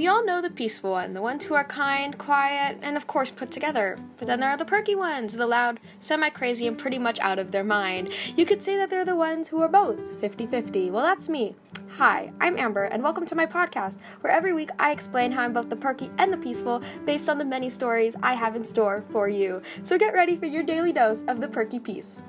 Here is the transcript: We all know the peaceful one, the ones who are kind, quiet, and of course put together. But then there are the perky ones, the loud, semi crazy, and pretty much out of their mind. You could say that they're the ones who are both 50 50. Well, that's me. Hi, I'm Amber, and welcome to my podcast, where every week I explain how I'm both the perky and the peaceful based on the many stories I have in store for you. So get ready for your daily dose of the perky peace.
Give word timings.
We 0.00 0.06
all 0.06 0.24
know 0.24 0.40
the 0.40 0.48
peaceful 0.48 0.92
one, 0.92 1.12
the 1.12 1.20
ones 1.20 1.44
who 1.44 1.52
are 1.52 1.62
kind, 1.62 2.16
quiet, 2.16 2.78
and 2.80 2.96
of 2.96 3.06
course 3.06 3.30
put 3.30 3.50
together. 3.50 3.98
But 4.16 4.28
then 4.28 4.40
there 4.40 4.48
are 4.48 4.56
the 4.56 4.64
perky 4.64 4.94
ones, 4.94 5.34
the 5.34 5.46
loud, 5.46 5.78
semi 6.00 6.30
crazy, 6.30 6.66
and 6.66 6.78
pretty 6.78 6.98
much 6.98 7.18
out 7.18 7.38
of 7.38 7.50
their 7.50 7.62
mind. 7.62 8.08
You 8.34 8.46
could 8.46 8.62
say 8.62 8.78
that 8.78 8.88
they're 8.88 9.04
the 9.04 9.14
ones 9.14 9.48
who 9.48 9.60
are 9.60 9.68
both 9.68 10.18
50 10.18 10.46
50. 10.46 10.90
Well, 10.90 11.04
that's 11.04 11.28
me. 11.28 11.54
Hi, 11.96 12.32
I'm 12.40 12.58
Amber, 12.58 12.84
and 12.84 13.02
welcome 13.02 13.26
to 13.26 13.34
my 13.34 13.44
podcast, 13.44 13.98
where 14.22 14.32
every 14.32 14.54
week 14.54 14.70
I 14.78 14.90
explain 14.90 15.32
how 15.32 15.42
I'm 15.42 15.52
both 15.52 15.68
the 15.68 15.76
perky 15.76 16.10
and 16.16 16.32
the 16.32 16.38
peaceful 16.38 16.82
based 17.04 17.28
on 17.28 17.36
the 17.36 17.44
many 17.44 17.68
stories 17.68 18.16
I 18.22 18.32
have 18.32 18.56
in 18.56 18.64
store 18.64 19.04
for 19.10 19.28
you. 19.28 19.60
So 19.82 19.98
get 19.98 20.14
ready 20.14 20.34
for 20.34 20.46
your 20.46 20.62
daily 20.62 20.94
dose 20.94 21.24
of 21.24 21.42
the 21.42 21.48
perky 21.48 21.78
peace. 21.78 22.22